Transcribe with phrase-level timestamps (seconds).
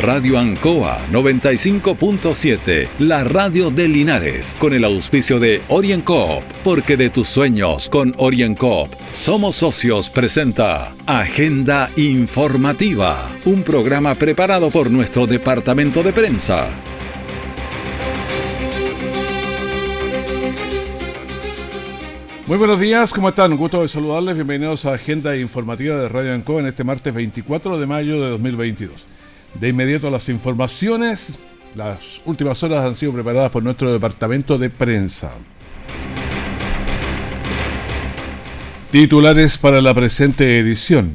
[0.00, 7.26] Radio Ancoa 95.7, la radio de Linares, con el auspicio de OrienCoop, porque de tus
[7.26, 16.12] sueños con OrienCoop somos socios presenta Agenda Informativa, un programa preparado por nuestro departamento de
[16.12, 16.68] prensa.
[22.46, 23.50] Muy buenos días, ¿cómo están?
[23.50, 24.36] Un gusto de saludarles.
[24.36, 29.17] Bienvenidos a Agenda Informativa de Radio Ancoa en este martes 24 de mayo de 2022.
[29.60, 31.38] De inmediato las informaciones.
[31.74, 35.32] Las últimas horas han sido preparadas por nuestro departamento de prensa.
[38.90, 41.12] Titulares para la presente edición.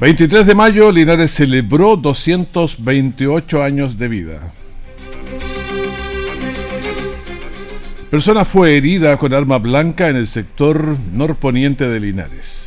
[0.00, 4.52] 23 de mayo, Linares celebró 228 años de vida.
[8.10, 12.57] Persona fue herida con arma blanca en el sector norponiente de Linares.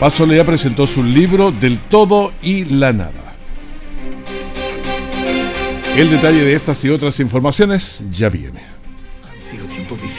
[0.00, 3.34] Paso Lea presentó su libro Del todo y la nada.
[5.96, 8.77] El detalle de estas y otras informaciones ya viene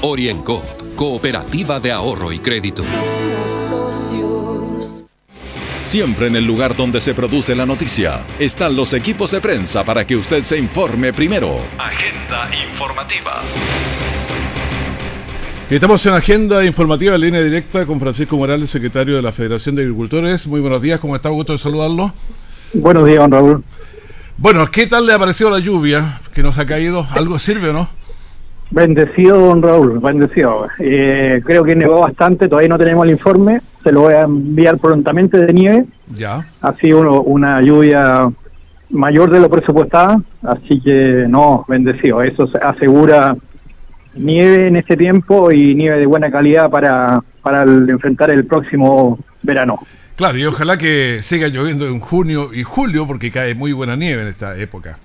[0.00, 0.62] Oriencop,
[0.94, 2.84] cooperativa de ahorro y crédito.
[5.80, 10.06] Siempre en el lugar donde se produce la noticia están los equipos de prensa para
[10.06, 11.56] que usted se informe primero.
[11.78, 13.42] Agenda informativa.
[15.68, 19.82] Estamos en agenda informativa en línea directa con Francisco Morales, secretario de la Federación de
[19.82, 20.46] Agricultores.
[20.46, 21.30] Muy buenos días, ¿cómo está?
[21.30, 22.14] Gusto de saludarlo.
[22.72, 23.64] Buenos días, don Raúl.
[24.36, 27.04] Bueno, ¿qué tal le ha parecido la lluvia que nos ha caído?
[27.10, 27.88] ¿Algo sirve o no?
[28.70, 30.68] Bendecido, don Raúl, bendecido.
[30.78, 34.78] Eh, creo que nevó bastante, todavía no tenemos el informe, se lo voy a enviar
[34.78, 35.86] prontamente de nieve.
[36.14, 36.44] Ya.
[36.60, 38.30] Ha sido una lluvia
[38.90, 42.22] mayor de lo presupuestado, así que no, bendecido.
[42.22, 43.36] Eso asegura
[44.14, 49.78] nieve en este tiempo y nieve de buena calidad para, para enfrentar el próximo verano.
[50.16, 54.22] Claro, y ojalá que siga lloviendo en junio y julio porque cae muy buena nieve
[54.22, 54.98] en esta época.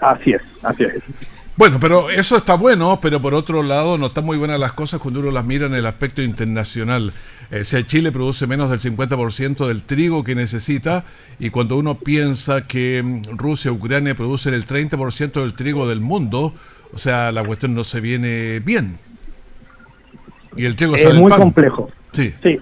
[0.00, 0.94] Así es, así es.
[1.58, 5.00] Bueno, pero eso está bueno, pero por otro lado no están muy buenas las cosas
[5.00, 7.12] cuando uno las mira en el aspecto internacional.
[7.50, 11.04] Eh, si Chile produce menos del 50% del trigo que necesita
[11.40, 16.54] y cuando uno piensa que mm, Rusia, Ucrania producen el 30% del trigo del mundo,
[16.92, 18.96] o sea, la cuestión no se viene bien.
[20.56, 21.90] Y el trigo es muy complejo.
[22.12, 22.32] Sí.
[22.40, 22.60] Sí.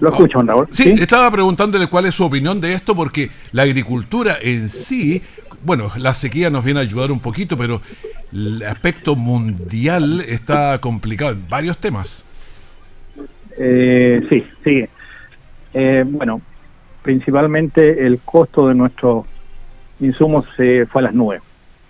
[0.00, 0.68] Lo escucho, Raúl.
[0.70, 0.94] Sí, ¿Sí?
[0.98, 5.22] estaba preguntándole cuál es su opinión de esto, porque la agricultura en sí
[5.64, 7.80] bueno, la sequía nos viene a ayudar un poquito, pero
[8.32, 12.24] el aspecto mundial está complicado en varios temas.
[13.56, 14.84] Eh, sí, sí.
[15.72, 16.40] Eh, bueno,
[17.02, 19.26] principalmente el costo de nuestros
[20.00, 21.42] insumos se fue a las nubes.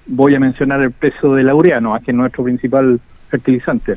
[0.06, 3.96] Voy a mencionar el precio del laureano, que es nuestro principal fertilizante.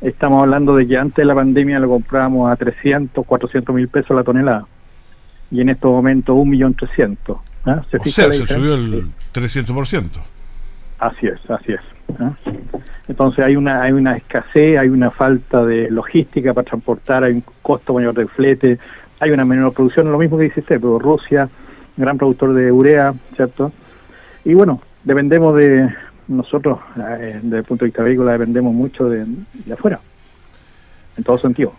[0.00, 4.16] Estamos hablando de que antes de la pandemia lo comprábamos a 300, 400 mil pesos
[4.16, 4.66] la tonelada.
[5.50, 7.51] Y en estos momentos, 1.300.000.
[7.64, 7.82] ¿Ah?
[7.90, 10.10] ¿Se o sea, se subió el 300%.
[10.98, 11.80] Así es, así es.
[12.18, 12.32] ¿ah?
[13.08, 17.44] Entonces hay una hay una escasez, hay una falta de logística para transportar, hay un
[17.62, 18.78] costo mayor del flete,
[19.20, 21.48] hay una menor producción, lo mismo que dice usted, pero Rusia,
[21.96, 23.72] gran productor de urea, ¿cierto?
[24.44, 25.88] Y bueno, dependemos de
[26.28, 30.00] nosotros, eh, desde el punto de vista agrícola, dependemos mucho de, de afuera,
[31.16, 31.72] en todo sentido.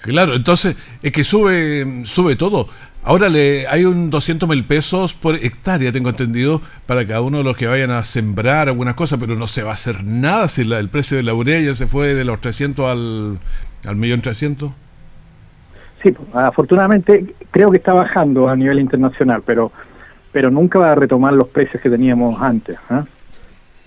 [0.00, 2.66] Claro, entonces es que sube sube todo.
[3.02, 7.44] Ahora le hay un 200 mil pesos por hectárea, tengo entendido, para cada uno de
[7.44, 10.62] los que vayan a sembrar algunas cosas, pero no se va a hacer nada si
[10.62, 13.38] el precio de la urea ya se fue de los 300 al,
[13.86, 14.70] al millón 300.
[16.02, 19.72] Sí, afortunadamente creo que está bajando a nivel internacional, pero
[20.32, 22.76] pero nunca va a retomar los precios que teníamos antes.
[22.90, 23.04] ¿ah?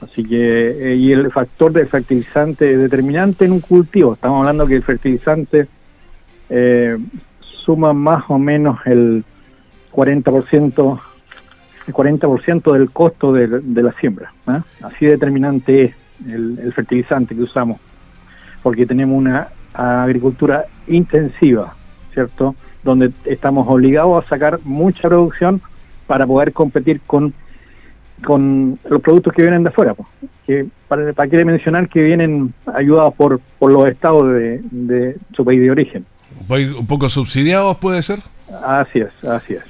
[0.01, 4.75] Así que, eh, y el factor del fertilizante determinante en un cultivo, estamos hablando que
[4.75, 5.67] el fertilizante
[6.53, 6.97] eh,
[7.63, 9.23] suma más o menos el
[9.93, 10.99] 40%,
[11.87, 13.47] el 40% del costo de,
[13.81, 14.33] la siembra.
[14.47, 14.63] ¿ah?
[14.81, 15.95] Así determinante es
[16.27, 17.79] el, fertilizante que usamos,
[18.61, 21.73] porque tenemos una agricultura intensiva,
[22.13, 22.55] ¿cierto?
[22.83, 25.61] Donde estamos obligados a sacar mucha producción
[26.05, 27.33] para poder competir con
[28.25, 29.95] con los productos que vienen de afuera,
[30.45, 35.71] que para, para mencionar que vienen ayudados por, por los estados de su país de
[35.71, 36.05] origen
[36.49, 38.19] un poco subsidiados, puede ser.
[38.63, 39.63] Así es, así es.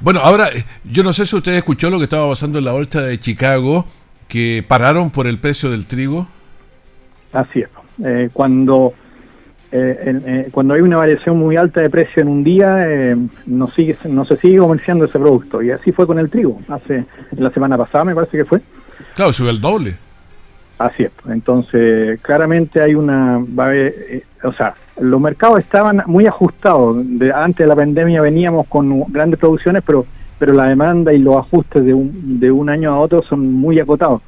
[0.00, 2.72] Bueno, ahora, eh, yo no sé si usted escuchó lo que estaba pasando en la
[2.72, 3.84] bolsa de Chicago,
[4.28, 6.26] que pararon por el precio del trigo.
[7.32, 7.68] Así es.
[8.04, 8.94] Eh, cuando,
[9.72, 13.16] eh, cuando hay una variación muy alta de precio en un día,
[13.46, 15.62] no, sigue, no se sigue comerciando ese producto.
[15.62, 16.60] Y así fue con el trigo.
[16.68, 18.60] Hace La semana pasada me parece que fue.
[19.14, 19.96] Claro, subió el doble.
[20.78, 21.12] Así es.
[21.28, 23.38] Entonces, claramente hay una...
[23.38, 26.96] o sea, los mercados estaban muy ajustados.
[27.34, 30.06] Antes de la pandemia veníamos con grandes producciones, pero
[30.38, 33.80] pero la demanda y los ajustes de un, de un año a otro son muy
[33.80, 34.22] acotados.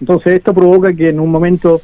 [0.00, 1.80] Entonces esto provoca que en un momento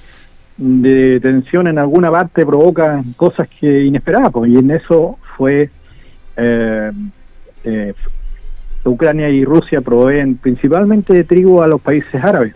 [0.57, 5.71] de tensión en alguna parte provoca cosas que inesperadas, pues, y en eso fue
[6.37, 6.93] eh,
[7.65, 7.95] eh,
[8.85, 12.55] Ucrania y Rusia proveen principalmente de trigo a los países árabes.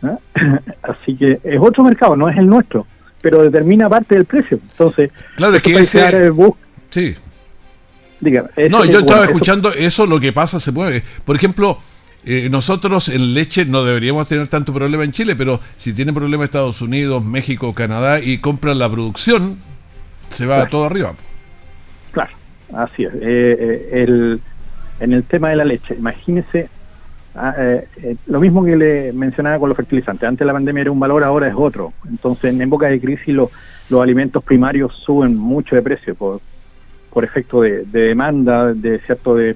[0.82, 2.86] Así que es otro mercado, no es el nuestro
[3.20, 4.58] pero determina parte del precio.
[4.70, 6.32] Entonces, claro, es que ese...
[6.90, 7.14] sí.
[8.70, 11.02] no, yo estaba escuchando eso, lo que pasa se mueve.
[11.24, 11.78] Por ejemplo,
[12.24, 16.44] eh, nosotros en leche no deberíamos tener tanto problema en Chile, pero si tiene problema
[16.44, 19.58] Estados Unidos, México, Canadá y compran la producción,
[20.28, 21.14] se va todo arriba.
[22.12, 22.30] Claro,
[22.74, 23.14] así es.
[23.14, 24.40] Eh, eh, el,
[25.00, 26.68] en el tema de la leche, imagínese
[27.40, 30.28] Ah, eh, eh, lo mismo que le mencionaba con los fertilizantes.
[30.28, 31.92] Antes la pandemia era un valor, ahora es otro.
[32.08, 33.50] Entonces, en época de crisis, los
[34.02, 36.40] alimentos primarios suben mucho de precio por,
[37.12, 39.54] por efecto de, demanda, de cierto de,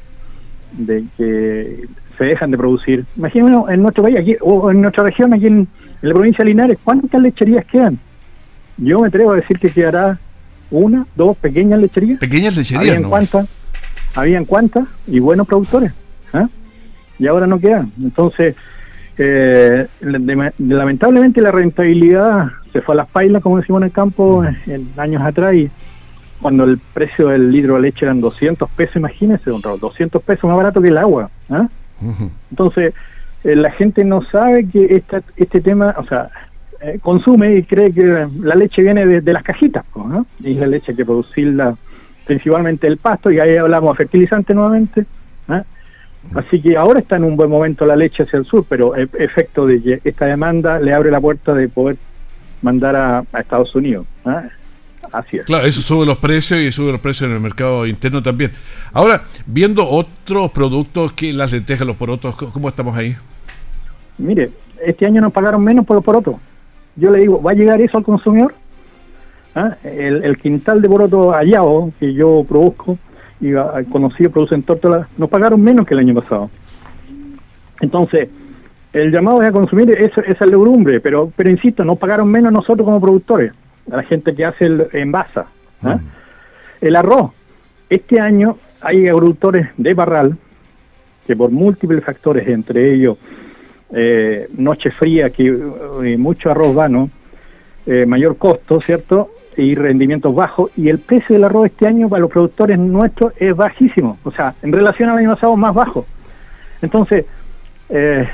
[0.73, 3.05] de que se dejan de producir.
[3.17, 5.67] Imagínense en nuestro país, aquí, o en nuestra región, aquí en,
[6.03, 7.99] la provincia de Linares, ¿cuántas lecherías quedan?
[8.77, 10.19] Yo me atrevo a decir que quedará
[10.71, 12.19] una, dos pequeñas lecherías.
[12.19, 13.49] Pequeñas lecherías, ¿Habían cuántas?
[14.15, 14.89] ¿Habían cuántas?
[15.07, 15.93] Y buenos productores.
[17.23, 17.87] Y ahora no queda.
[18.03, 18.57] Entonces,
[19.17, 19.87] eh,
[20.59, 25.23] lamentablemente la rentabilidad se fue a las pailas, como decimos en el campo, en, años
[25.23, 25.71] atrás, y
[26.41, 30.49] cuando el precio del litro de leche eran 200 pesos, imagínese, don Raúl, 200 pesos
[30.49, 31.31] más barato que el agua.
[31.49, 31.69] ¿ah?
[32.51, 32.93] Entonces,
[33.45, 36.29] eh, la gente no sabe que esta, este tema, o sea,
[36.81, 40.27] eh, consume y cree que la leche viene de, las cajitas, ¿no?
[40.41, 41.77] y la leche que producirla
[42.27, 45.07] principalmente el pasto, y ahí hablamos de fertilizante nuevamente.
[46.35, 49.11] Así que ahora está en un buen momento la leche hacia el sur, pero el
[49.19, 51.97] efecto de que esta demanda le abre la puerta de poder
[52.63, 54.07] mandar a, Estados Unidos.
[54.25, 54.45] ¿ah?
[55.13, 55.45] Así es.
[55.45, 58.53] Claro, eso sube los precios y sube los precios en el mercado interno también.
[58.93, 63.15] Ahora, viendo otros productos que las lentejas, los porotos, ¿cómo estamos ahí?
[64.17, 64.51] Mire,
[64.85, 66.37] este año nos pagaron menos por los porotos.
[66.97, 68.55] Yo le digo, ¿va a llegar eso al consumidor?
[69.55, 69.77] ¿Ah?
[69.85, 72.99] El, el, quintal de poroto hallado que yo produzco
[73.43, 73.53] y
[73.91, 76.49] conocido producen tórtolas, nos pagaron menos que el año pasado.
[77.81, 78.29] Entonces,
[78.93, 82.85] el llamado es a consumir esa, esa legumbre, pero, pero insisto, nos pagaron menos nosotros
[82.85, 83.53] como productores,
[83.91, 85.47] a la gente que hace el envasa.
[85.83, 85.99] ¿ah?
[86.81, 87.33] El arroz,
[87.91, 90.37] este año hay agricultores de Barral
[91.27, 93.19] que por múltiples factores, entre ellos
[93.95, 97.11] eh, noche fría, que eh, mucho arroz vano,
[97.87, 99.31] eh, mayor costo, ¿cierto?
[99.57, 103.55] Y rendimientos bajos y el precio del arroz este año para los productores nuestros es
[103.55, 106.07] bajísimo, o sea, en relación al año pasado más bajo.
[106.81, 107.27] Entonces,
[107.89, 108.29] eh,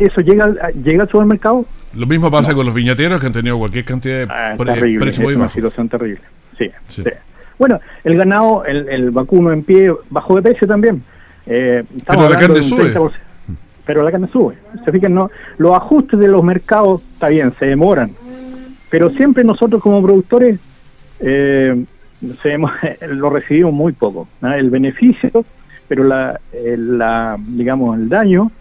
[0.00, 1.64] ¿eso llega, llega al supermercado?
[1.94, 5.18] Lo mismo pasa con los viñateros que han tenido cualquier cantidad de ah, terrible, es
[5.18, 6.22] una situación terrible.
[6.58, 7.04] Sí, sí.
[7.58, 11.02] Bueno, el ganado, el, el, vacuno en pie bajó de precio también.
[11.46, 12.94] Eh, pero la carne sube.
[13.84, 14.54] Pero la carne sube.
[14.84, 18.12] Se fijan, no, los ajustes de los mercados, está bien, se demoran,
[18.92, 20.60] pero siempre nosotros como productores
[21.18, 21.82] eh,
[23.08, 24.28] lo recibimos muy poco.
[24.42, 25.46] El beneficio,
[25.88, 28.52] pero la, la, digamos, el daño,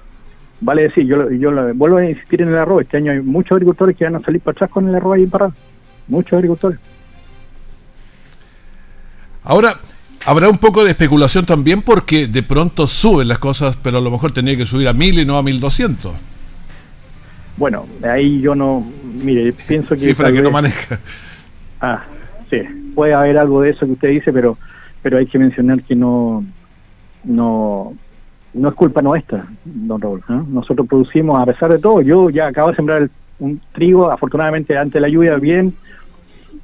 [0.62, 3.98] vale decir, yo, yo vuelvo a insistir en el arroz, este año hay muchos agricultores
[3.98, 5.54] que van a salir para atrás con el arroz ahí parado,
[6.08, 6.80] muchos agricultores.
[9.44, 9.76] Ahora,
[10.26, 14.10] habrá un poco de especulación también porque de pronto suben las cosas, pero a lo
[14.10, 16.14] mejor tenía que subir a mil y no a mil doscientos.
[17.62, 18.84] Bueno, ahí yo no,
[19.24, 20.01] mire, pienso que...
[20.01, 21.00] Cifra que no maneja.
[21.84, 22.03] Ah,
[22.51, 22.62] sí,
[22.94, 24.56] puede haber algo de eso que usted dice, pero
[25.01, 26.44] pero hay que mencionar que no
[27.24, 27.94] no
[28.53, 30.22] no es culpa nuestra, don Raúl.
[30.48, 34.94] Nosotros producimos, a pesar de todo, yo ya acabo de sembrar un trigo, afortunadamente antes
[34.94, 35.74] de la lluvia bien,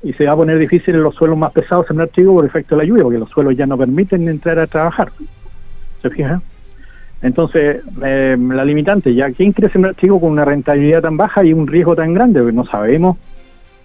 [0.03, 2.75] y se va a poner difícil en los suelos más pesados sembrar trigo por efecto
[2.75, 5.11] de la lluvia, porque los suelos ya no permiten entrar a trabajar.
[6.03, 6.41] ¿Se fija?
[7.21, 11.53] Entonces, eh, la limitante, ya, ¿quién quiere sembrar trigo con una rentabilidad tan baja y
[11.53, 12.39] un riesgo tan grande?
[12.39, 13.17] Porque no sabemos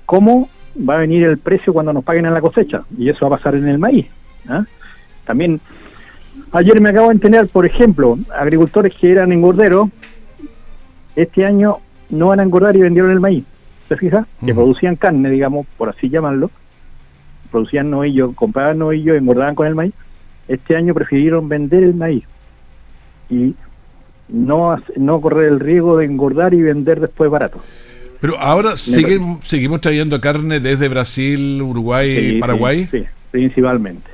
[0.05, 0.49] cómo
[0.89, 3.39] va a venir el precio cuando nos paguen en la cosecha, y eso va a
[3.39, 4.07] pasar en el maíz.
[4.49, 4.65] ¿ah?
[5.25, 5.61] También,
[6.53, 9.89] ayer me acabo de enterar, por ejemplo, agricultores que eran engorderos,
[11.17, 11.79] este año
[12.11, 13.45] no van a engordar y vendieron el maíz.
[13.89, 14.27] ¿Se fija?
[14.45, 16.51] Que producían carne, digamos, por así llamarlo,
[17.51, 19.93] producían novillo, compraban novillo engordaban con el maíz
[20.49, 22.25] este año prefirieron vender el maíz
[23.29, 23.55] y
[24.29, 27.61] no, no correr el riesgo de engordar y vender después barato.
[28.21, 32.89] Pero ahora seguimos, seguimos trayendo carne desde Brasil, Uruguay, y Paraguay.
[32.91, 34.11] Sí, principalmente.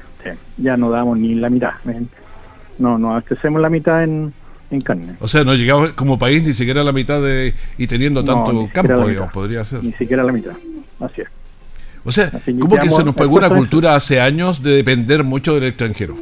[0.56, 1.72] Ya no damos ni la mitad.
[2.78, 4.32] No, no hacemos la mitad en,
[4.70, 5.16] en carne.
[5.20, 8.68] O sea, no llegamos como país ni siquiera a la mitad de y teniendo tanto
[8.72, 9.84] campo, digamos, podría ser.
[9.84, 10.52] Ni siquiera la mitad.
[11.00, 11.28] Así es.
[12.04, 15.64] O sea, ¿cómo que se nos pegó una cultura hace años de depender mucho del
[15.64, 16.16] extranjero?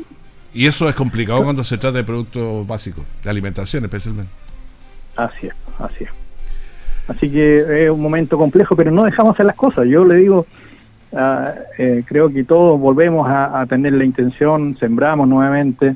[0.57, 4.33] Y eso es complicado cuando se trata de productos básicos, de alimentación especialmente.
[5.15, 6.11] Así es, así es.
[7.09, 9.87] Así que es un momento complejo, pero no dejamos hacer las cosas.
[9.87, 10.47] Yo le digo,
[11.13, 15.95] ah, eh, creo que todos volvemos a, tener la intención, sembramos nuevamente,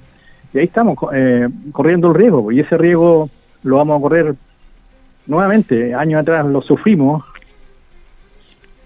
[0.53, 3.31] y ahí estamos eh, corriendo el riesgo, y ese riesgo
[3.63, 4.35] lo vamos a correr
[5.27, 5.95] nuevamente.
[5.95, 7.25] Años atrás lo sufrimos,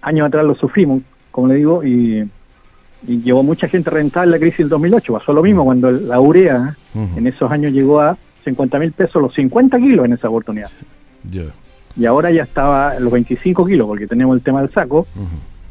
[0.01, 1.01] años atrás lo sufrimos,
[1.31, 2.29] como le digo, y,
[3.07, 5.13] llevó mucha gente a rentar la crisis del 2008.
[5.13, 9.33] Pasó lo mismo cuando la urea en esos años llegó a 50 mil pesos los
[9.33, 10.69] 50 kilos en esa oportunidad.
[11.97, 15.07] Y ahora ya estaba los 25 kilos, porque tenemos el tema del saco,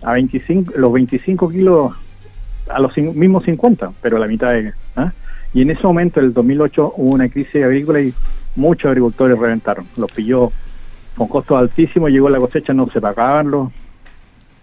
[0.03, 1.93] a 25, los 25 kilos
[2.69, 4.73] a los mismos 50, pero la mitad de...
[4.97, 5.13] ¿ah?
[5.53, 8.13] Y en ese momento, el 2008, hubo una crisis agrícola y
[8.57, 9.87] muchos agricultores reventaron.
[9.97, 10.51] Los pilló
[11.17, 13.71] con costos altísimos, llegó la cosecha, no se pagaban los,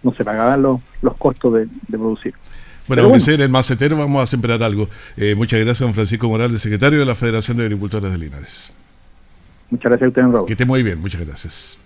[0.02, 2.34] no se pagaban los, los costos de, producir.
[2.88, 4.88] Bueno, aunque sea en el macetero, vamos a sembrar algo.
[5.16, 8.72] Eh, muchas gracias, don Francisco Morales, secretario de la Federación de Agricultores de Linares.
[9.70, 10.46] Muchas gracias a usted, Raúl.
[10.46, 11.78] Que esté muy bien, muchas gracias.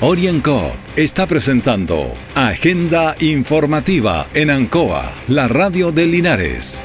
[0.00, 6.84] Orienco está presentando Agenda Informativa en Ancoa, la radio de Linares.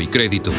[0.01, 0.51] y Crédito.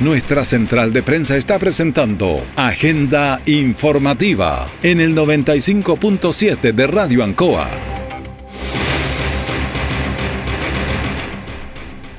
[0.00, 7.68] Nuestra central de prensa está presentando Agenda Informativa en el 95.7 de Radio Ancoa.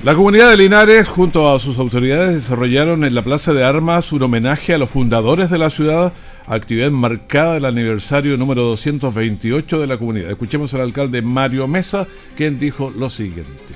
[0.02, 4.22] La comunidad de Linares, junto a sus autoridades, desarrollaron en la Plaza de Armas un
[4.22, 6.12] homenaje a los fundadores de la ciudad
[6.46, 10.30] actividad marcada del aniversario número 228 de la comunidad.
[10.30, 13.74] Escuchemos al alcalde Mario Mesa, quien dijo lo siguiente.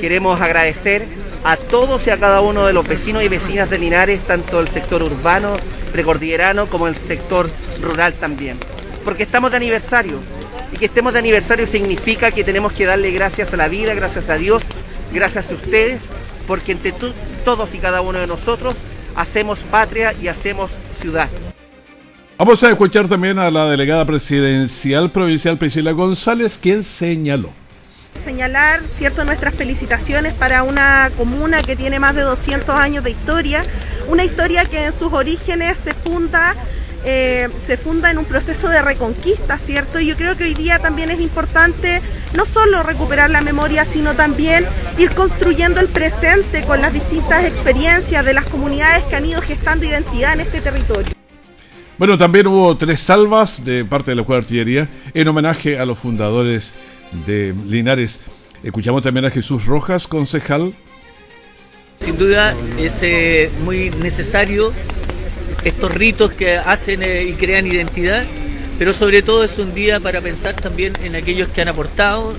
[0.00, 1.06] Queremos agradecer
[1.44, 4.68] a todos y a cada uno de los vecinos y vecinas de Linares, tanto el
[4.68, 5.56] sector urbano,
[5.92, 7.50] precordillerano, como el sector
[7.80, 8.58] rural también.
[9.04, 10.18] Porque estamos de aniversario.
[10.72, 14.30] Y que estemos de aniversario significa que tenemos que darle gracias a la vida, gracias
[14.30, 14.62] a Dios,
[15.12, 16.08] gracias a ustedes,
[16.46, 16.94] porque entre
[17.44, 18.76] todos y cada uno de nosotros
[19.14, 21.28] hacemos patria y hacemos ciudad.
[22.44, 27.52] Vamos a escuchar también a la delegada presidencial provincial Priscila González, quien señaló.
[28.14, 33.62] Señalar, cierto, nuestras felicitaciones para una comuna que tiene más de 200 años de historia,
[34.08, 36.56] una historia que en sus orígenes se funda
[37.04, 40.00] eh, se funda en un proceso de reconquista, ¿cierto?
[40.00, 42.02] Y yo creo que hoy día también es importante
[42.36, 44.66] no solo recuperar la memoria, sino también
[44.98, 49.86] ir construyendo el presente con las distintas experiencias de las comunidades que han ido gestando
[49.86, 51.21] identidad en este territorio.
[52.02, 56.00] Bueno, también hubo tres salvas de parte de la de Artillería en homenaje a los
[56.00, 56.74] fundadores
[57.28, 58.18] de Linares.
[58.64, 60.74] Escuchamos también a Jesús Rojas, concejal.
[62.00, 64.72] Sin duda es eh, muy necesario
[65.62, 68.24] estos ritos que hacen eh, y crean identidad,
[68.80, 72.34] pero sobre todo es un día para pensar también en aquellos que han aportado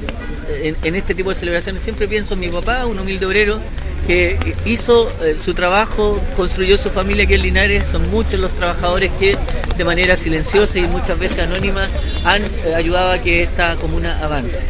[0.61, 1.81] en, en este tipo de celebraciones.
[1.81, 3.61] Siempre pienso en mi papá, un humilde obrero,
[4.05, 7.85] que hizo eh, su trabajo, construyó su familia aquí en Linares.
[7.85, 9.35] Son muchos los trabajadores que
[9.77, 11.87] de manera silenciosa y muchas veces anónima
[12.25, 14.65] han eh, ayudado a que esta comuna avance.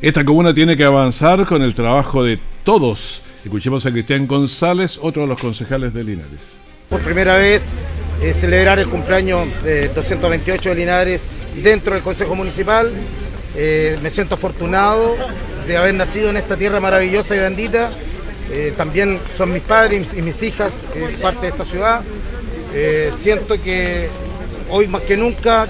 [0.00, 3.22] Esta comuna tiene que avanzar con el trabajo de todos.
[3.44, 6.54] Escuchemos a Cristian González, otro de los concejales de Linares.
[6.88, 7.68] Por primera vez
[8.20, 11.22] eh, celebrar el cumpleaños de 228 de Linares
[11.62, 12.92] dentro del Consejo Municipal.
[13.54, 15.16] me siento afortunado
[15.66, 17.92] de haber nacido en esta tierra maravillosa y bendita
[18.50, 20.80] eh, también son mis padres y mis hijas
[21.20, 22.02] parte de esta ciudad.
[22.74, 24.08] Eh, siento que
[24.70, 25.66] hoy más que nunca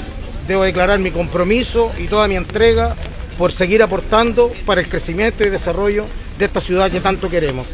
[0.46, 2.94] debo declarar mi compromiso y toda mi entrega
[3.38, 6.06] por seguir aportando para el crecimiento y desarrollo
[6.38, 7.66] de esta ciudad que tanto queremos.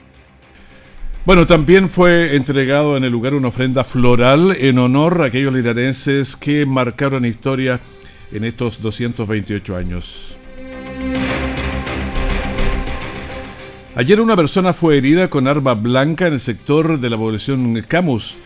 [1.24, 6.36] Bueno, también fue entregado en el lugar una ofrenda floral en honor a aquellos linarenses
[6.36, 7.80] que marcaron historia
[8.32, 10.38] en estos 228 años.
[13.98, 18.36] Ayer una persona fue herida con arma blanca en el sector de la población Camus.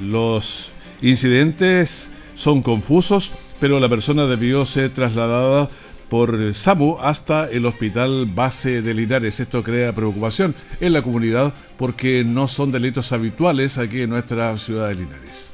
[0.00, 0.70] Los
[1.02, 5.68] incidentes son confusos, pero la persona debió ser trasladada
[6.08, 9.40] por SAMU hasta el hospital base de Linares.
[9.40, 14.86] Esto crea preocupación en la comunidad porque no son delitos habituales aquí en nuestra ciudad
[14.90, 15.53] de Linares.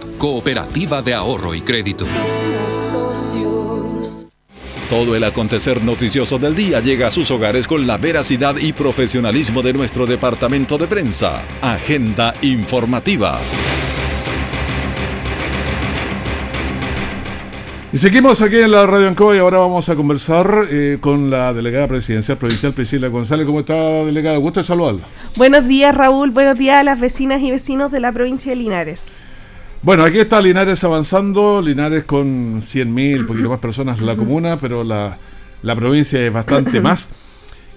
[0.17, 2.05] cooperativa de ahorro y crédito.
[4.89, 9.61] Todo el acontecer noticioso del día llega a sus hogares con la veracidad y profesionalismo
[9.61, 11.43] de nuestro departamento de prensa.
[11.61, 13.39] Agenda informativa.
[17.93, 21.53] Y seguimos aquí en la Radio Ancoa y ahora vamos a conversar eh, con la
[21.53, 23.45] delegada presidencial provincial Priscila González.
[23.45, 24.37] ¿Cómo está, delegada?
[24.37, 25.01] Gusto de saludarla.
[25.35, 26.31] Buenos días, Raúl.
[26.31, 29.03] Buenos días a las vecinas y vecinos de la provincia de Linares.
[29.83, 34.83] Bueno, aquí está Linares avanzando, Linares con 100.000, poquito más personas en la comuna, pero
[34.83, 35.17] la,
[35.63, 37.09] la provincia es bastante más.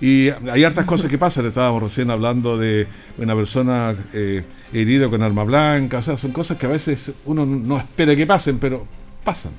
[0.03, 4.45] Y hay hartas cosas que pasan, estábamos recién hablando de una persona eh,
[4.75, 8.27] herida con arma blanca, o sea, son cosas que a veces uno no espera que
[8.27, 8.87] pasen, pero
[9.25, 9.53] pasan,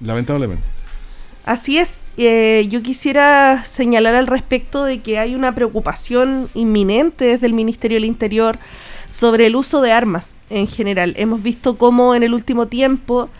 [0.00, 0.62] lamentablemente.
[1.44, 7.46] Así es, eh, yo quisiera señalar al respecto de que hay una preocupación inminente desde
[7.46, 8.58] el Ministerio del Interior
[9.08, 11.14] sobre el uso de armas en general.
[11.16, 13.30] Hemos visto cómo en el último tiempo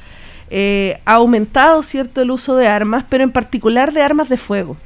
[0.50, 4.76] eh, ha aumentado cierto el uso de armas, pero en particular de armas de fuego.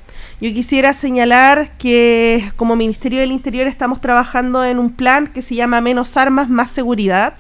[0.41, 5.57] Yo quisiera señalar que como Ministerio del Interior estamos trabajando en un plan que se
[5.57, 7.35] llama Menos Armas, Más Seguridad,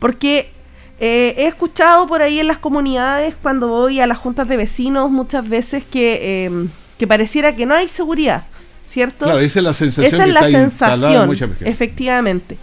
[0.00, 0.50] porque
[0.98, 5.10] eh, he escuchado por ahí en las comunidades cuando voy a las juntas de vecinos
[5.10, 8.44] muchas veces que, eh, que pareciera que no hay seguridad,
[8.88, 9.26] ¿cierto?
[9.26, 10.14] Claro, esa es la sensación.
[10.14, 12.58] Esa es la está sensación, efectivamente.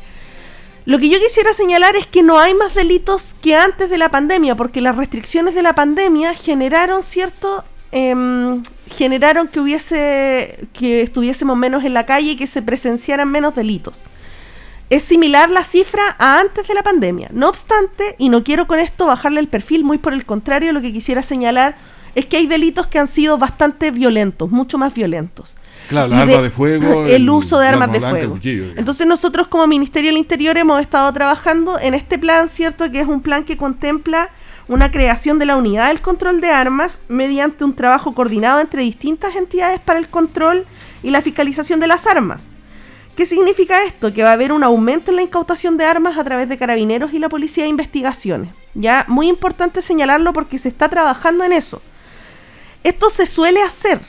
[0.86, 4.10] Lo que yo quisiera señalar es que no hay más delitos que antes de la
[4.10, 11.56] pandemia, porque las restricciones de la pandemia generaron cierto em, generaron que hubiese que estuviésemos
[11.56, 14.04] menos en la calle y que se presenciaran menos delitos.
[14.90, 17.30] Es similar la cifra a antes de la pandemia.
[17.32, 20.82] No obstante, y no quiero con esto bajarle el perfil, muy por el contrario, lo
[20.82, 21.76] que quisiera señalar
[22.16, 25.58] es que hay delitos que han sido bastante violentos, mucho más violentos.
[25.90, 27.06] Claro, las armas de fuego.
[27.08, 28.34] el uso de armas arma de blanca, fuego.
[28.36, 28.66] cuchillo.
[28.76, 32.92] Entonces nosotros como Ministerio del Interior hemos estado trabajando en este plan, ¿cierto?
[32.92, 34.30] Que es un plan que contempla
[34.68, 39.36] una creación de la unidad del control de armas mediante un trabajo coordinado entre distintas
[39.36, 40.66] entidades para el control
[41.02, 42.48] y la fiscalización de las armas.
[43.16, 44.12] ¿Qué significa esto?
[44.12, 47.14] Que va a haber un aumento en la incautación de armas a través de carabineros
[47.14, 48.56] y la policía de investigaciones.
[48.74, 51.82] Ya, muy importante señalarlo porque se está trabajando en eso.
[52.84, 54.00] Esto se suele hacer,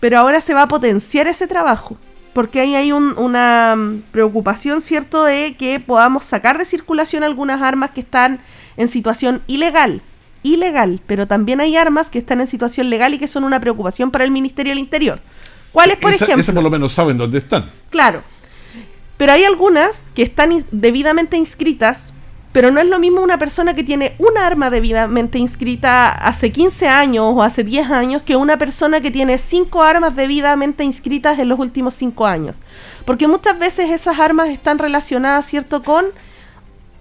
[0.00, 1.96] pero ahora se va a potenciar ese trabajo,
[2.32, 7.60] porque ahí hay un- una mm, preocupación, ¿cierto?, de que podamos sacar de circulación algunas
[7.62, 8.40] armas que están
[8.76, 10.00] en situación ilegal.
[10.42, 14.10] Ilegal, pero también hay armas que están en situación legal y que son una preocupación
[14.10, 15.20] para el Ministerio del Interior.
[15.72, 16.40] ¿Cuáles, por Esa- ejemplo?
[16.40, 17.70] esa por lo menos saben dónde están.
[17.90, 18.22] Claro.
[19.16, 22.12] Pero hay algunas que están debidamente inscritas,
[22.52, 26.86] pero no es lo mismo una persona que tiene una arma debidamente inscrita hace 15
[26.86, 31.48] años o hace 10 años que una persona que tiene cinco armas debidamente inscritas en
[31.48, 32.56] los últimos 5 años.
[33.06, 36.04] Porque muchas veces esas armas están relacionadas, ¿cierto?, con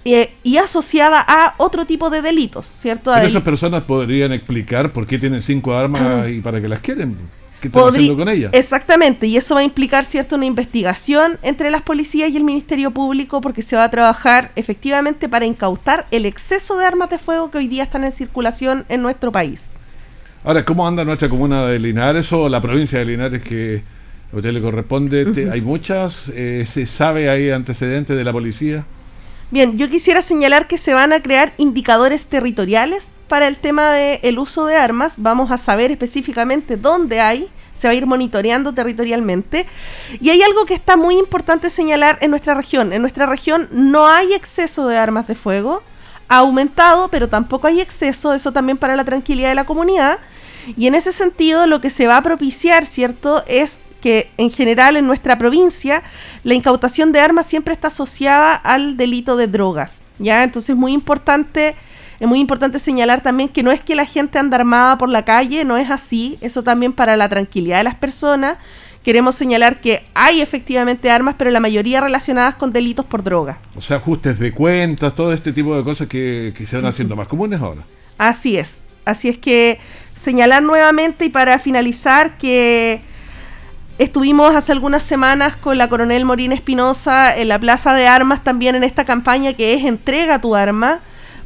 [0.04, 3.12] eh, y asociadas a otro tipo de delitos, ¿cierto?
[3.14, 7.18] Pero esas personas podrían explicar por qué tienen cinco armas y para qué las quieren.
[7.62, 8.50] ¿Qué están Podri- haciendo con ellas?
[8.54, 12.92] Exactamente, y eso va a implicar cierto una investigación entre las policías y el Ministerio
[12.92, 17.52] Público porque se va a trabajar efectivamente para incautar el exceso de armas de fuego
[17.52, 19.72] que hoy día están en circulación en nuestro país.
[20.44, 23.84] Ahora, ¿cómo anda nuestra comuna de Linares o la provincia de Linares que
[24.34, 25.26] a usted le corresponde?
[25.28, 26.32] Te- ¿Hay muchas?
[26.34, 28.84] Eh, ¿Se sabe hay antecedentes de la policía?
[29.52, 34.40] Bien, yo quisiera señalar que se van a crear indicadores territoriales para el tema del
[34.40, 35.14] uso de armas.
[35.16, 39.68] Vamos a saber específicamente dónde hay, se va a ir monitoreando territorialmente.
[40.20, 42.92] Y hay algo que está muy importante señalar en nuestra región.
[42.92, 45.82] En nuestra región no hay exceso de armas de fuego,
[46.28, 50.20] ha aumentado, pero tampoco hay exceso, eso también para la tranquilidad de la comunidad.
[50.76, 54.98] Y en ese sentido, lo que se va a propiciar, ¿cierto?, es que en general
[54.98, 56.04] en nuestra provincia
[56.44, 60.44] la incautación de armas siempre está asociada al delito de drogas, ¿ya?
[60.44, 61.76] Entonces es muy importante
[62.22, 65.26] es muy importante señalar también que no es que la gente anda armada por la
[65.26, 68.60] calle, no es así, eso también para la tranquilidad de las personas.
[69.04, 73.58] Queremos señalar que hay efectivamente armas, pero la mayoría relacionadas con delitos por droga.
[73.76, 77.16] O sea, ajustes de cuentas, todo este tipo de cosas que, que se van haciendo
[77.16, 77.82] más comunes ahora.
[78.20, 78.82] Así es.
[79.04, 79.80] Así es que
[80.16, 83.02] señalar nuevamente y para finalizar que
[83.98, 88.76] estuvimos hace algunas semanas con la coronel Morín Espinosa en la Plaza de Armas también
[88.76, 91.02] en esta campaña que es entrega tu arma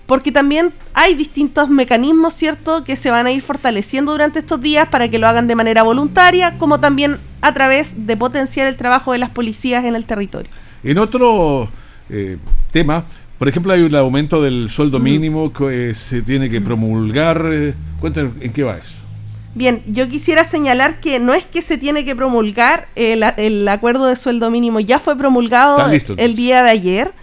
[0.05, 4.87] porque también hay distintos mecanismos, ¿cierto?, que se van a ir fortaleciendo durante estos días
[4.89, 9.11] para que lo hagan de manera voluntaria, como también a través de potenciar el trabajo
[9.11, 10.51] de las policías en el territorio.
[10.83, 11.69] En otro
[12.09, 12.37] eh,
[12.71, 13.05] tema,
[13.39, 17.49] por ejemplo, hay un aumento del sueldo mínimo que eh, se tiene que promulgar.
[17.51, 18.95] Eh, cuéntanos, ¿en qué va eso?
[19.55, 24.17] Bien, yo quisiera señalar que no es que se tiene que promulgar, el, acuerdo de
[24.17, 25.77] sueldo mínimo ya fue promulgado
[26.17, 27.13] el día de ayer.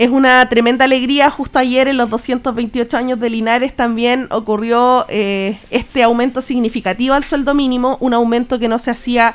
[0.00, 1.30] Es una tremenda alegría.
[1.30, 7.22] Justo ayer, en los 228 años de Linares, también ocurrió eh, este aumento significativo al
[7.22, 9.34] sueldo mínimo, un aumento que no se hacía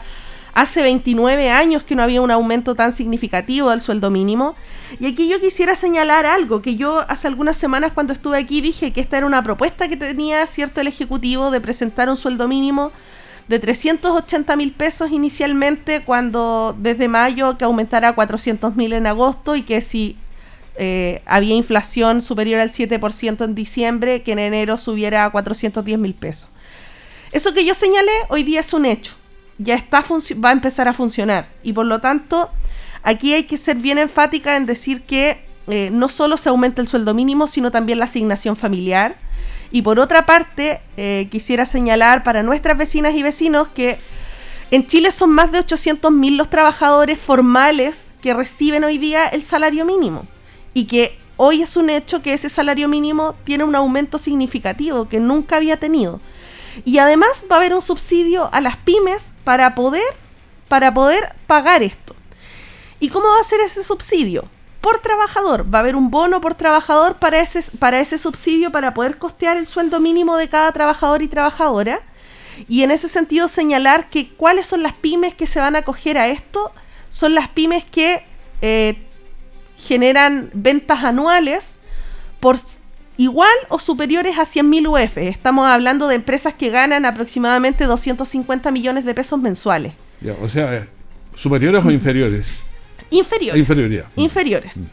[0.56, 4.56] hace 29 años que no había un aumento tan significativo al sueldo mínimo.
[5.00, 8.92] Y aquí yo quisiera señalar algo, que yo hace algunas semanas cuando estuve aquí dije
[8.92, 12.92] que esta era una propuesta que tenía cierto el Ejecutivo de presentar un sueldo mínimo
[13.48, 19.56] de 380 mil pesos inicialmente, cuando desde mayo que aumentara a 400 mil en agosto
[19.56, 20.18] y que si
[20.78, 26.14] eh, había inflación superior al 7% en diciembre, que en enero subiera a 410 mil
[26.14, 26.50] pesos.
[27.32, 29.14] Eso que yo señalé hoy día es un hecho.
[29.58, 30.04] Ya está
[30.44, 31.48] va a empezar a funcionar.
[31.64, 32.50] Y por lo tanto,
[33.04, 36.88] aquí hay que ser bien enfática en decir que eh, no solo se aumenta el
[36.88, 39.16] sueldo mínimo, sino también la asignación familiar.
[39.72, 43.98] Y por otra parte, eh, quisiera señalar para nuestras vecinas y vecinos que
[44.72, 49.86] en Chile son más de 800.000 los trabajadores formales que reciben hoy día el salario
[49.86, 50.28] mínimo
[50.76, 55.20] y que hoy es un hecho que ese salario mínimo tiene un aumento significativo que
[55.20, 56.20] nunca había tenido.
[56.84, 60.04] Y además va a haber un subsidio a las pymes para poder,
[60.68, 62.14] para poder pagar esto.
[63.00, 64.50] ¿Y cómo va a ser ese subsidio?
[64.82, 65.74] Por trabajador.
[65.74, 69.56] Va a haber un bono por trabajador para ese, para ese subsidio para poder costear
[69.56, 72.02] el sueldo mínimo de cada trabajador y trabajadora.
[72.68, 76.18] Y en ese sentido señalar que cuáles son las pymes que se van a acoger
[76.18, 76.74] a esto.
[77.10, 78.26] Son las pymes que
[78.62, 78.98] eh,
[79.86, 81.72] generan ventas anuales
[82.40, 82.58] por
[83.18, 85.18] igual o superiores a 100.000 UF.
[85.18, 89.94] Estamos hablando de empresas que ganan aproximadamente 250 millones de pesos mensuales.
[90.42, 90.88] o sea,
[91.36, 92.64] ¿superiores o inferiores?
[93.12, 93.60] Inferiores.
[93.60, 94.06] Inferioría.
[94.16, 94.78] Inferiores.
[94.78, 94.86] Mm.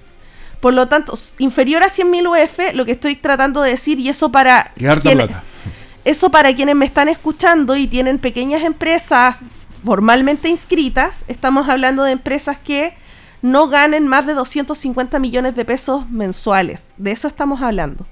[0.61, 4.31] Por lo tanto, inferior a 100.000 UF, lo que estoy tratando de decir, y eso
[4.31, 4.71] para...
[4.77, 5.29] Quienes,
[6.05, 9.37] eso para quienes me están escuchando y tienen pequeñas empresas
[9.85, 12.95] formalmente inscritas, estamos hablando de empresas que
[13.43, 16.93] no ganen más de 250 millones de pesos mensuales.
[16.97, 18.07] De eso estamos hablando.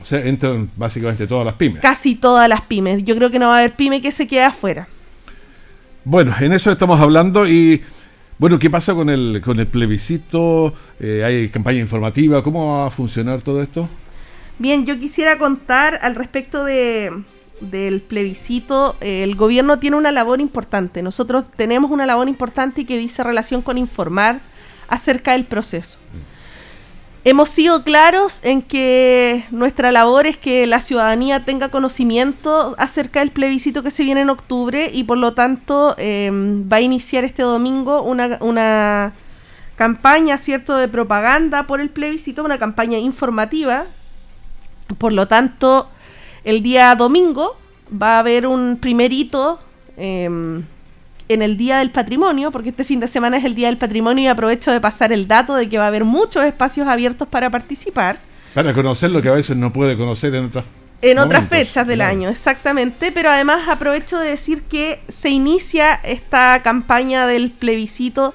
[0.00, 1.82] O sea, entran básicamente todas las pymes.
[1.82, 3.04] Casi todas las pymes.
[3.04, 4.88] Yo creo que no va a haber pyme que se quede afuera.
[6.04, 7.82] Bueno, en eso estamos hablando y
[8.38, 10.72] bueno, ¿qué pasa con el, con el plebiscito?
[11.00, 12.42] Eh, ¿Hay campaña informativa?
[12.42, 13.88] ¿Cómo va a funcionar todo esto?
[14.60, 17.10] Bien, yo quisiera contar al respecto de,
[17.60, 18.96] del plebiscito.
[19.00, 21.02] el gobierno tiene una labor importante.
[21.02, 24.40] Nosotros tenemos una labor importante y que dice relación con informar
[24.88, 25.98] acerca del proceso.
[27.24, 33.30] Hemos sido claros en que nuestra labor es que la ciudadanía tenga conocimiento acerca del
[33.30, 37.42] plebiscito que se viene en octubre y por lo tanto em, va a iniciar este
[37.42, 39.12] domingo una, una
[39.76, 43.84] campaña, ¿cierto?, de propaganda por el plebiscito, una campaña informativa.
[44.96, 45.90] Por lo tanto,
[46.44, 47.58] el día domingo
[47.90, 49.60] va a haber un primerito
[49.98, 50.62] eh,
[51.28, 54.24] en el Día del Patrimonio, porque este fin de semana es el Día del Patrimonio
[54.24, 57.50] y aprovecho de pasar el dato de que va a haber muchos espacios abiertos para
[57.50, 58.18] participar.
[58.54, 60.66] Para conocer lo que a veces no puede conocer en otras
[61.00, 66.60] en otras fechas del año, exactamente, pero además aprovecho de decir que se inicia esta
[66.64, 68.34] campaña del plebiscito,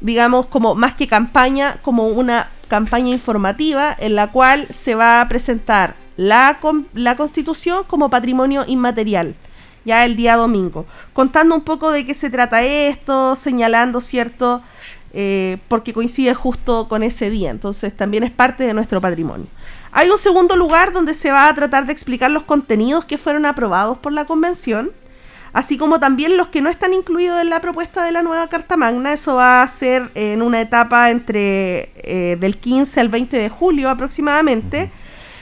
[0.00, 5.28] digamos, como más que campaña, como una campaña informativa en la cual se va a
[5.28, 6.58] presentar la,
[6.94, 9.34] la constitución como patrimonio inmaterial
[9.86, 14.62] ya el día domingo, contando un poco de qué se trata esto, señalando, ¿cierto?
[15.14, 19.46] Eh, porque coincide justo con ese día, entonces también es parte de nuestro patrimonio.
[19.92, 23.46] Hay un segundo lugar donde se va a tratar de explicar los contenidos que fueron
[23.46, 24.90] aprobados por la convención,
[25.54, 28.76] así como también los que no están incluidos en la propuesta de la nueva Carta
[28.76, 29.14] Magna.
[29.14, 33.88] Eso va a ser en una etapa entre eh, del 15 al 20 de julio
[33.88, 34.90] aproximadamente.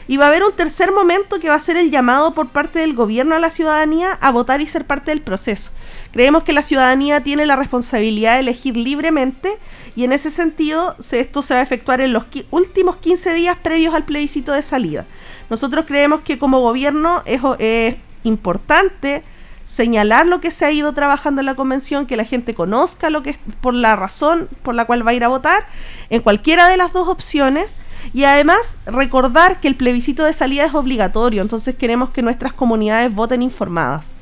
[0.06, 2.78] Y va a haber un tercer momento que va a ser el llamado por parte
[2.78, 5.70] del gobierno a la ciudadanía a votar y ser parte del proceso,
[6.14, 9.58] Creemos que la ciudadanía tiene la responsabilidad de elegir libremente
[9.96, 13.94] y en ese sentido esto se va a efectuar en los últimos 15 días previos
[13.94, 15.06] al plebiscito de salida.
[15.50, 19.24] Nosotros creemos que como gobierno es, es importante
[19.64, 23.24] señalar lo que se ha ido trabajando en la convención, que la gente conozca lo
[23.24, 25.66] que es por la razón por la cual va a ir a votar
[26.10, 27.74] en cualquiera de las dos opciones
[28.12, 33.14] y además recordar que el plebiscito de salida es obligatorio, entonces queremos que nuestras comunidades
[33.14, 34.14] voten informadas.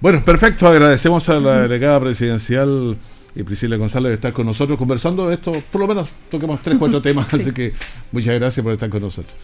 [0.00, 2.96] Bueno, perfecto, agradecemos a la delegada presidencial
[3.34, 6.76] y Priscila González de estar con nosotros conversando de esto, por lo menos toquemos tres,
[6.78, 7.72] cuatro temas, así que
[8.12, 9.36] muchas gracias por estar con nosotros.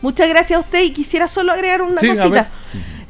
[0.00, 2.50] Muchas gracias a usted y quisiera solo agregar una cosita.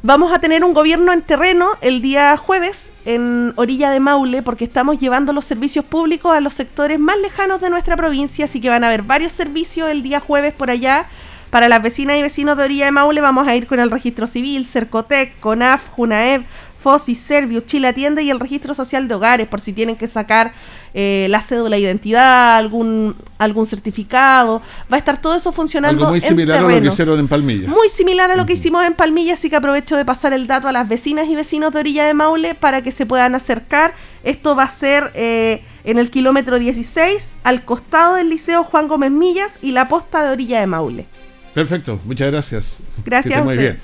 [0.02, 4.64] Vamos a tener un gobierno en terreno el día jueves en Orilla de Maule porque
[4.64, 8.70] estamos llevando los servicios públicos a los sectores más lejanos de nuestra provincia, así que
[8.70, 11.04] van a haber varios servicios el día jueves por allá.
[11.50, 14.26] Para las vecinas y vecinos de Orilla de Maule vamos a ir con el registro
[14.26, 16.44] civil, Cercotec, CONAF, JUNAEV,
[16.80, 20.52] FOSI, Servio, Chile Atiende y el registro social de hogares, por si tienen que sacar
[20.94, 24.62] eh, la cédula de identidad, algún, algún certificado.
[24.90, 26.08] Va a estar todo eso funcionando.
[26.08, 27.68] muy similar a lo que hicieron en Palmilla.
[27.68, 30.68] Muy similar a lo que hicimos en Palmilla, así que aprovecho de pasar el dato
[30.68, 33.94] a las vecinas y vecinos de Orilla de Maule para que se puedan acercar.
[34.24, 39.10] Esto va a ser eh, en el kilómetro 16, al costado del Liceo Juan Gómez
[39.10, 41.06] Millas y la posta de Orilla de Maule.
[41.54, 42.78] Perfecto, muchas gracias.
[43.04, 43.44] Gracias.
[43.44, 43.78] muy bien.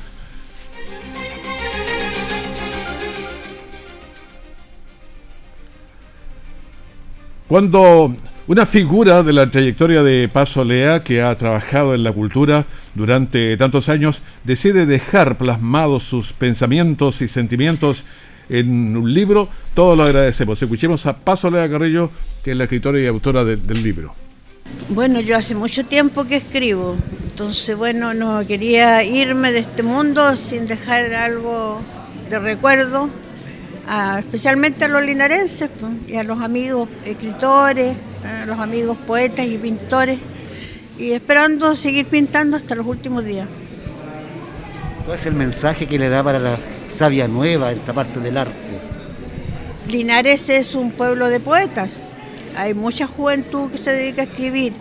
[7.48, 8.12] Cuando
[8.48, 13.56] una figura de la trayectoria de Paso Lea, que ha trabajado en la cultura durante
[13.56, 18.04] tantos años, decide dejar plasmados sus pensamientos y sentimientos
[18.48, 20.61] en un libro, todos lo agradecemos.
[20.61, 22.11] Escuchemos a Paso Lea Carrillo,
[22.42, 24.12] que es la escritora y autora del libro.
[24.88, 26.96] Bueno, yo hace mucho tiempo que escribo,
[27.28, 31.80] entonces bueno, no quería irme de este mundo sin dejar algo
[32.28, 33.09] de recuerdo
[34.18, 39.59] especialmente a los linarenses pues, y a los amigos escritores, a los amigos poetas y
[39.59, 40.18] pintores,
[40.99, 43.49] y esperando seguir pintando hasta los últimos días.
[45.05, 48.55] ¿Cuál es el mensaje que le da para la sabia nueva esta parte del arte?
[49.88, 52.11] Linares es un pueblo de poetas,
[52.57, 54.72] hay mucha juventud que se dedica a escribir.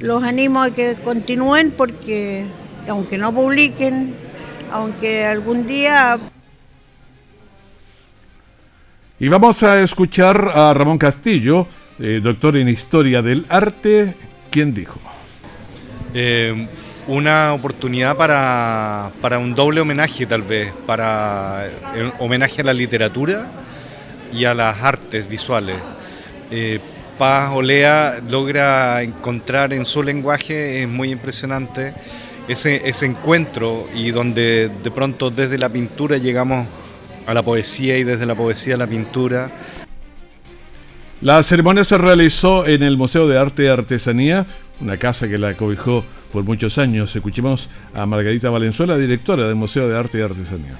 [0.00, 2.44] Los animo a que continúen porque
[2.88, 4.14] aunque no publiquen,
[4.72, 6.18] aunque algún día
[9.20, 11.66] y vamos a escuchar a Ramón Castillo,
[11.98, 14.14] eh, doctor en Historia del Arte,
[14.48, 15.00] quien dijo.
[16.14, 16.68] Eh,
[17.08, 23.48] una oportunidad para, un doble homenaje tal vez, para eh, homenaje a la literatura
[24.32, 25.76] y a las artes visuales.
[27.18, 31.92] Paz Olea logra encontrar en su lenguaje, es muy impresionante,
[32.46, 36.68] ese, ese encuentro y donde de pronto desde la pintura llegamos
[37.28, 39.50] a la poesía y desde la poesía a la pintura.
[41.20, 44.46] La ceremonia se realizó en el Museo de Arte y Artesanía,
[44.80, 47.14] una casa que la cobijó por muchos años.
[47.14, 50.72] Escuchemos a Margarita Valenzuela, directora del Museo de Arte y Artesanía.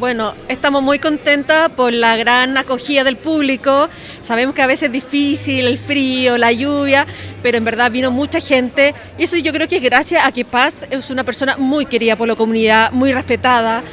[0.00, 3.88] Bueno, estamos muy contentas por la gran acogida del público.
[4.22, 7.06] Sabemos que a veces es difícil el frío, la lluvia,
[7.44, 8.92] pero en verdad vino mucha gente.
[9.16, 12.16] Y eso yo creo que es gracias a que Paz es una persona muy querida
[12.16, 13.84] por la comunidad, muy respetada.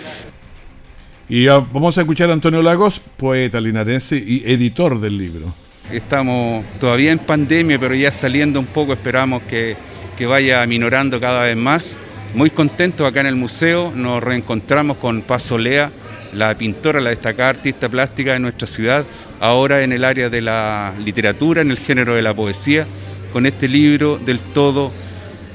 [1.32, 5.54] Y vamos a escuchar a Antonio Lagos, poeta linarense y editor del libro.
[5.92, 9.76] Estamos todavía en pandemia, pero ya saliendo un poco, esperamos que,
[10.18, 11.96] que vaya minorando cada vez más.
[12.34, 15.92] Muy contentos acá en el museo, nos reencontramos con Paz Solea,
[16.34, 19.06] la pintora, la destacada artista plástica de nuestra ciudad,
[19.40, 22.88] ahora en el área de la literatura, en el género de la poesía,
[23.32, 24.92] con este libro del todo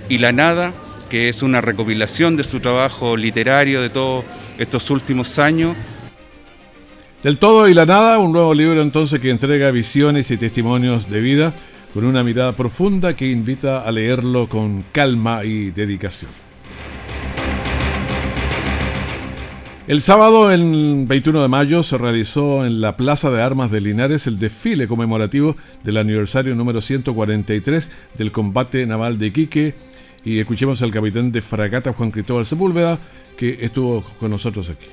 [0.08, 0.72] y la nada,
[1.10, 4.24] que es una recopilación de su trabajo literario de todo
[4.58, 5.76] estos últimos años.
[7.22, 11.20] Del todo y la nada, un nuevo libro entonces que entrega visiones y testimonios de
[11.20, 11.54] vida
[11.94, 16.30] con una mirada profunda que invita a leerlo con calma y dedicación.
[19.86, 24.26] El sábado, el 21 de mayo, se realizó en la Plaza de Armas de Linares
[24.26, 29.74] el desfile conmemorativo del aniversario número 143 del combate naval de Iquique
[30.24, 32.98] y escuchemos al capitán de fragata Juan Cristóbal Sepúlveda
[33.36, 34.86] que estuvo con nosotros aquí.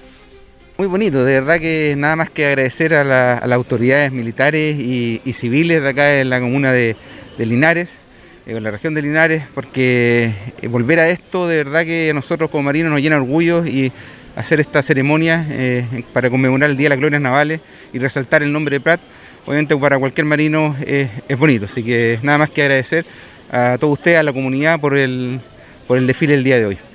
[0.81, 5.83] Muy bonito, de verdad que nada más que agradecer a, las autoridades militares y, civiles
[5.83, 6.95] de acá en la comuna de,
[7.37, 7.99] Linares,
[8.47, 12.13] eh, en la región de Linares, porque eh, volver a esto de verdad que a
[12.15, 13.91] nosotros como marinos nos llena orgullo y
[14.35, 17.61] hacer esta ceremonia eh, para conmemorar el Día de las Glorias Navales
[17.93, 19.01] y resaltar el nombre de Prat,
[19.45, 23.05] obviamente para cualquier marino es bonito, así que nada más que agradecer
[23.51, 25.39] a todos ustedes, a la comunidad por el,
[25.85, 26.90] por el desfile del día de hoy.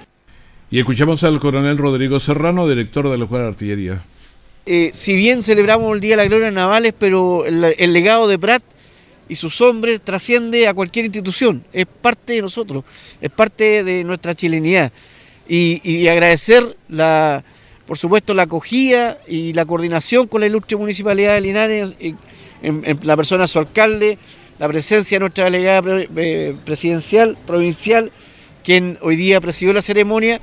[0.69, 4.03] Y escuchamos al coronel Rodrigo Serrano, director de la Escuela de Artillería.
[4.67, 8.65] eh, si bien celebramos el Día de la Gloria Navales, pero el, legado de Prat
[9.29, 12.83] y sus hombres trasciende a cualquier institución, es parte de nosotros,
[13.21, 14.91] es parte de nuestra chilenidad.
[15.49, 17.45] Y, agradecer, la,
[17.87, 23.17] por supuesto, la acogida y la coordinación con la ilustre Municipalidad de Linares, en, la
[23.17, 24.19] persona de su alcalde,
[24.59, 28.11] la presencia de nuestra delegada eh, presidencial, provincial,
[28.65, 30.41] quien hoy día presidió la ceremonia.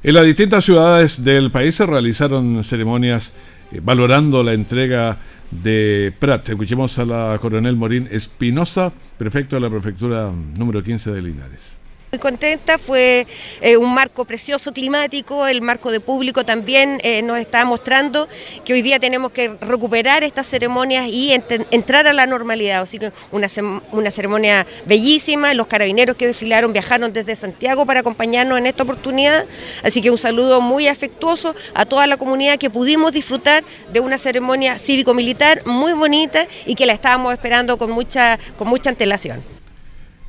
[0.00, 3.32] En las distintas ciudades del país se realizaron ceremonias
[3.72, 5.18] eh, valorando la entrega
[5.50, 6.48] de Prat.
[6.48, 11.77] Escuchemos a la coronel Morín Espinosa, prefecto de la prefectura número 15 de Linares.
[12.10, 13.26] Muy contenta, fue
[13.60, 18.28] eh, un marco precioso climático, el marco de público también eh, nos está mostrando
[18.64, 22.80] que hoy día tenemos que recuperar estas ceremonias y entrar a la normalidad.
[22.80, 23.46] Así que una,
[23.92, 29.44] una ceremonia bellísima, los carabineros que desfilaron viajaron desde Santiago para acompañarnos en esta oportunidad.
[29.82, 34.16] Así que un saludo muy afectuoso a toda la comunidad que pudimos disfrutar de una
[34.16, 39.57] ceremonia cívico-militar muy bonita y que la estábamos esperando con mucha, con mucha antelación.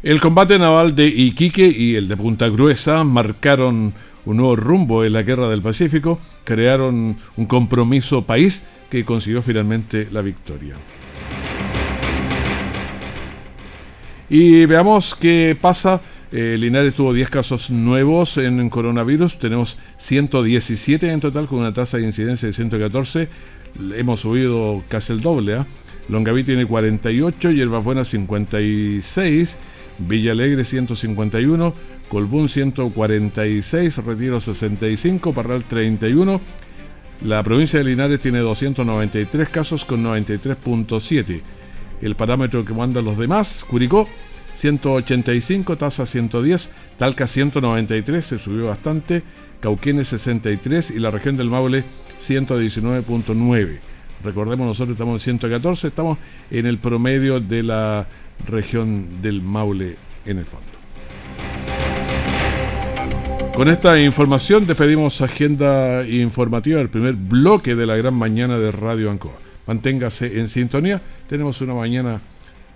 [0.02, 5.12] El combate naval de Iquique y el de Punta Gruesa marcaron un nuevo rumbo en
[5.12, 10.76] la guerra del Pacífico, crearon un compromiso país que consiguió finalmente la victoria.
[14.30, 16.00] Y veamos qué pasa.
[16.32, 21.98] Eh, Linares tuvo 10 casos nuevos en coronavirus, tenemos 117 en total con una tasa
[21.98, 23.28] de incidencia de 114.
[23.98, 25.58] Hemos subido casi el doble.
[25.58, 25.66] ¿eh?
[26.08, 27.50] Longaví tiene 48,
[27.82, 29.58] Buena 56
[30.00, 31.74] Villa Alegre 151,
[32.10, 36.40] Colbún 146, Retiro 65, Parral 31.
[37.24, 41.42] La provincia de Linares tiene 293 casos con 93.7.
[42.02, 44.08] El parámetro que mandan los demás, Curicó
[44.56, 49.24] 185, Tasa 110, Talca 193, se subió bastante,
[49.60, 51.84] Cauquenes 63 y la región del Maule
[52.22, 53.89] 119.9.
[54.24, 56.18] Recordemos, nosotros estamos en 114, estamos
[56.52, 58.08] en el promedio de la
[58.48, 60.68] región del Maule en el fondo.
[63.56, 69.12] Con esta información despedimos agenda informativa del primer bloque de la gran mañana de Radio
[69.12, 69.38] Ancoa.
[69.68, 72.22] Manténgase en sintonía, tenemos una mañana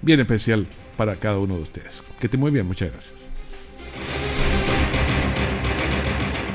[0.02, 2.04] bien especial para cada uno de ustedes.
[2.20, 3.23] Que esté muy bien, muchas gracias.